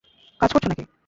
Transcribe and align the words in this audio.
কাজ 0.39 0.49
করছ 0.53 0.65
নাকি? 0.67 0.83